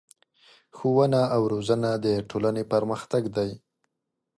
ښوونه 0.75 1.21
او 1.35 1.41
روزنه 1.53 1.89
د 2.05 2.07
ټولنې 2.29 2.63
پرمختګ 2.73 3.23
دی. 3.37 3.51